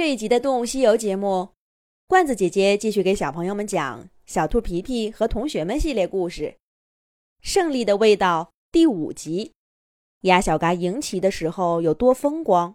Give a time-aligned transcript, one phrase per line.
[0.00, 1.50] 这一集的《动物西游》节目，
[2.06, 6.44] 罐子姐姐继续给小朋友们讲《小兔皮皮和同学们》系列故事，
[7.42, 9.52] 《胜利的味道》第五集。
[10.22, 12.74] 鸭小嘎赢棋的时候有多风光，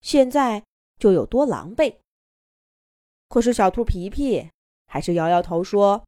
[0.00, 0.64] 现在
[0.98, 1.96] 就有多狼狈。
[3.28, 4.48] 可是小兔皮皮
[4.86, 6.06] 还是摇摇头说：“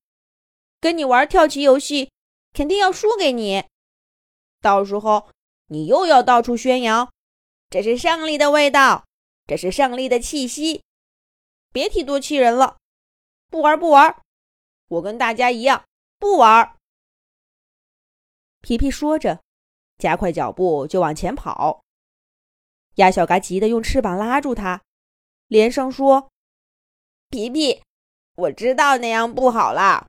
[0.80, 2.10] 跟你玩跳棋游戏，
[2.54, 3.64] 肯定要输给你。
[4.62, 5.28] 到时候
[5.66, 7.12] 你又要到处宣扬，
[7.68, 9.04] 这是胜利的味道。”
[9.50, 10.84] 这是胜利的气息，
[11.72, 12.76] 别提多气人了！
[13.48, 14.22] 不玩不玩，
[14.86, 15.82] 我跟大家一样
[16.20, 16.76] 不玩。
[18.60, 19.42] 皮皮说着，
[19.98, 21.82] 加快脚步就往前跑。
[22.94, 24.82] 鸭小嘎急得用翅膀拉住他，
[25.48, 26.30] 连声说
[27.28, 27.82] ：“皮皮，
[28.36, 30.06] 我知道那样不好啦，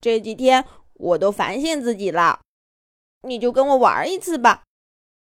[0.00, 0.64] 这几天
[0.94, 2.42] 我都反省自己了，
[3.22, 4.62] 你就跟我玩一次吧，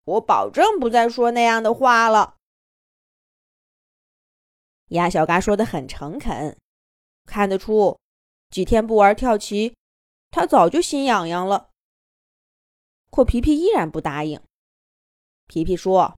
[0.02, 2.34] 我保证不再说那样的话了。”
[4.90, 6.56] 鸭小嘎说的很诚恳，
[7.26, 7.98] 看得出
[8.50, 9.74] 几天不玩跳棋，
[10.30, 11.70] 他早就心痒痒了。
[13.10, 14.40] 可皮皮依然不答应。
[15.46, 16.16] 皮皮说：“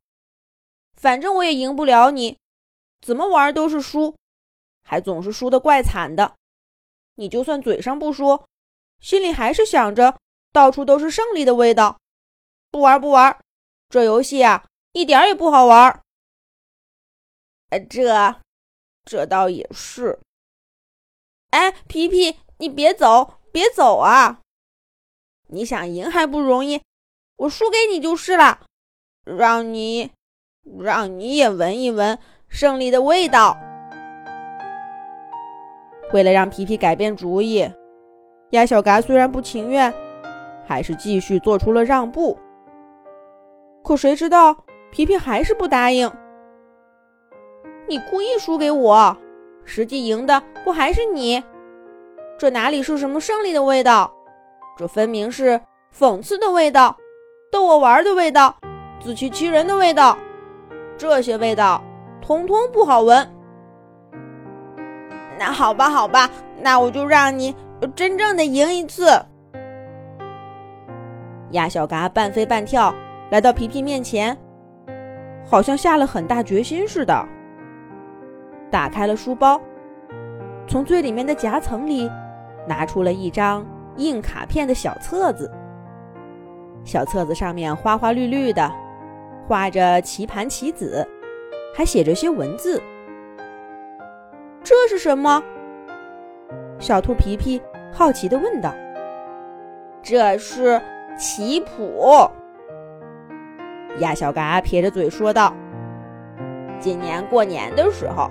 [0.96, 2.38] 反正我也赢不了你，
[3.00, 4.16] 怎么玩都是输，
[4.82, 6.34] 还总是输的怪惨的。
[7.14, 8.46] 你就算嘴上不说，
[9.00, 10.18] 心里还是想着
[10.52, 11.98] 到处都是胜利的味道。
[12.70, 13.38] 不玩不玩，
[13.90, 16.02] 这游戏啊一点也不好玩。”
[17.68, 18.40] 呃，这。
[19.04, 20.18] 这倒也是。
[21.50, 24.40] 哎，皮皮，你别走，别走啊！
[25.48, 26.80] 你想赢还不容易，
[27.36, 28.60] 我输给你就是了。
[29.24, 30.10] 让你，
[30.80, 33.56] 让你也闻一闻胜利的味道。
[36.12, 37.70] 为了让皮皮改变主意，
[38.50, 39.92] 鸭小嘎虽然不情愿，
[40.66, 42.38] 还是继续做出了让步。
[43.84, 46.10] 可谁知道，皮皮还是不答应。
[47.88, 49.16] 你故意输给我，
[49.64, 51.42] 实际赢的不还是你？
[52.38, 54.12] 这哪里是什么胜利的味道？
[54.76, 55.60] 这分明是
[55.96, 56.96] 讽刺的味道，
[57.50, 58.56] 逗我玩的味道，
[59.00, 60.16] 自欺欺人的味道。
[60.96, 61.82] 这些味道
[62.20, 63.28] 通通不好闻。
[65.38, 66.30] 那好吧，好吧，
[66.60, 67.54] 那我就让你
[67.94, 69.06] 真正的赢一次。
[71.50, 72.94] 鸭小嘎半飞半跳
[73.30, 74.36] 来到皮皮面前，
[75.44, 77.28] 好像下了很大决心似的。
[78.72, 79.60] 打开了书包，
[80.66, 82.10] 从最里面的夹层里
[82.66, 83.64] 拿出了一张
[83.98, 85.48] 印卡片的小册子。
[86.82, 88.72] 小册子上面花花绿绿的，
[89.46, 91.06] 画着棋盘、棋子，
[91.76, 92.82] 还写着些文字。
[94.64, 95.42] 这是什么？
[96.78, 97.60] 小兔皮皮
[97.92, 98.74] 好奇地问道。
[100.02, 100.80] “这是
[101.18, 102.26] 棋谱。”
[104.00, 105.54] 鸭小嘎撇着嘴说道。
[106.80, 108.30] “今年过年的时候。”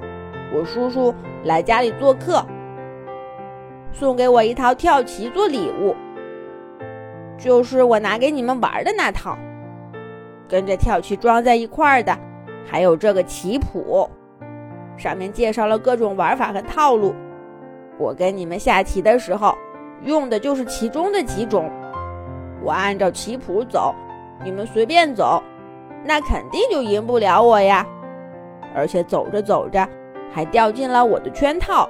[0.53, 1.13] 我叔叔
[1.45, 2.45] 来家里做客，
[3.91, 5.95] 送给我一套跳棋做礼物，
[7.37, 9.37] 就是我拿给你们玩的那套。
[10.47, 12.17] 跟着跳棋装在一块儿的，
[12.65, 14.09] 还有这个棋谱，
[14.97, 17.15] 上面介绍了各种玩法和套路。
[17.97, 19.55] 我跟你们下棋的时候，
[20.03, 21.71] 用的就是其中的几种。
[22.61, 23.95] 我按照棋谱走，
[24.43, 25.41] 你们随便走，
[26.03, 27.87] 那肯定就赢不了我呀。
[28.75, 29.87] 而且走着走着。
[30.31, 31.89] 还掉进了我的圈套。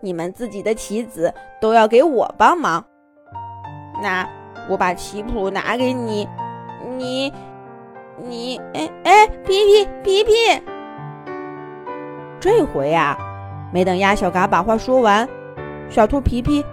[0.00, 2.84] 你们自己的棋子都要给我帮忙。
[4.02, 4.28] 那
[4.68, 6.28] 我把棋谱拿给你，
[6.96, 7.32] 你，
[8.16, 10.32] 你，哎哎，皮皮皮皮。
[12.38, 13.18] 这回呀，
[13.72, 15.28] 没等鸭小嘎把话说完，
[15.90, 16.64] 小兔皮皮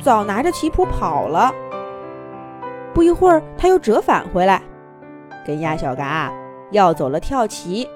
[0.00, 1.52] 早拿着棋谱跑了。
[2.92, 4.60] 不一会儿，他又折返回来，
[5.46, 6.32] 跟鸭小嘎
[6.72, 7.88] 要走了跳棋。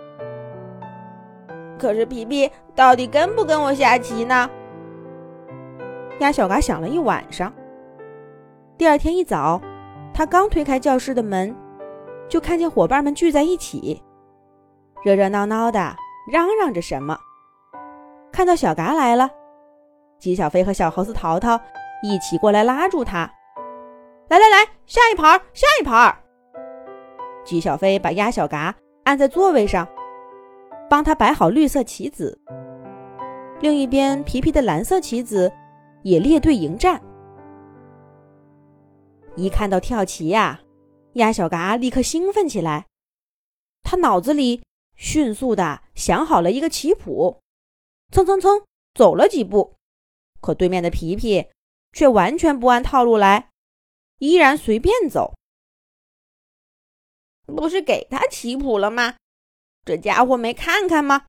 [1.79, 4.49] 可是皮皮到底跟不跟我下棋呢？
[6.21, 7.53] 鸭小嘎想了一晚上。
[8.79, 9.61] 第二天一早，
[10.15, 11.55] 他刚推开教室的门，
[12.29, 14.03] 就看见伙伴们聚在一起，
[15.05, 15.95] 热热闹闹的
[16.33, 17.19] 嚷嚷着什么。
[18.33, 19.31] 看到小嘎来了，
[20.19, 21.61] 鸡小飞和小猴子淘淘
[22.03, 23.31] 一起过来拉住他
[24.29, 26.17] ：“来来来，下一盘，下一盘！”
[27.45, 28.75] 鸡小飞把鸭小嘎
[29.05, 29.87] 按在座位上。
[30.89, 32.41] 帮他摆好绿色棋子，
[33.61, 35.53] 另一边皮皮的蓝色棋子
[36.03, 37.03] 也列队迎战。
[39.35, 40.61] 一看到跳棋呀，
[41.15, 42.87] 鸭小嘎立刻兴奋起来。
[43.83, 44.63] 他脑子里
[44.95, 47.41] 迅速的想好了一个棋谱，
[48.13, 48.63] 蹭蹭蹭
[48.95, 49.75] 走了几步，
[50.41, 51.47] 可对面的皮皮
[51.93, 53.51] 却完全不按套路来，
[54.19, 55.35] 依然随便走。
[57.47, 59.17] 不是给他棋谱了吗？
[59.87, 61.27] 这家伙没看看吗？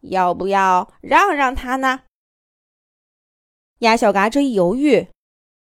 [0.00, 2.02] 要不要让让他呢？
[3.78, 5.08] 鸭小嘎这一犹豫，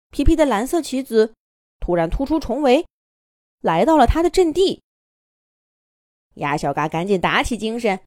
[0.09, 1.35] 皮皮的蓝色棋子
[1.79, 2.87] 突然突出重围，
[3.61, 4.81] 来到了他的阵地。
[6.33, 8.03] 鸭小嘎赶紧打起精神，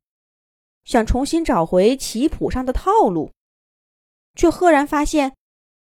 [0.85, 3.31] 想重新找回棋谱上的套路，
[4.35, 5.37] 却赫然发现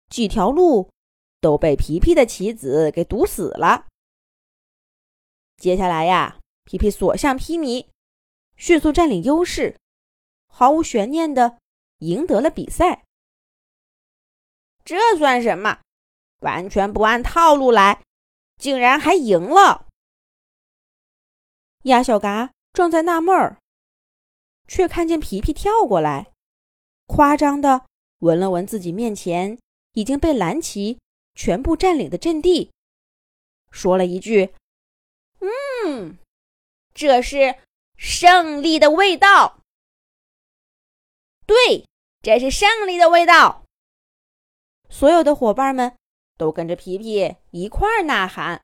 [0.09, 0.89] 几条路
[1.39, 3.85] 都被皮皮的棋子给堵死了。
[5.55, 7.87] 接下来呀，皮皮所向披靡，
[8.57, 9.77] 迅速占领优势，
[10.47, 11.59] 毫无悬念的
[11.99, 13.05] 赢得了比赛。
[14.83, 15.79] 这算什么？
[16.39, 18.03] 完全不按套路来，
[18.57, 19.87] 竟然还赢了！
[21.83, 23.59] 鸭小嘎正在纳闷儿，
[24.67, 26.31] 却看见皮皮跳过来，
[27.05, 27.85] 夸张的
[28.19, 29.57] 闻了闻自己面前
[29.93, 30.99] 已经被蓝旗
[31.33, 32.71] 全部占领的阵地，
[33.71, 34.53] 说了一句
[35.41, 36.17] ：“嗯，
[36.93, 37.55] 这是
[37.97, 39.59] 胜利的味道。”
[41.45, 41.85] 对，
[42.21, 43.63] 这是胜利的味道。
[44.89, 45.97] 所有的伙伴们
[46.37, 48.61] 都跟着皮皮一块儿呐喊，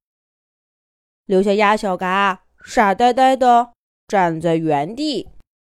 [1.25, 2.45] 留下鸭小嘎。
[2.65, 3.73] 傻呆呆的
[4.07, 5.32] 站在原地。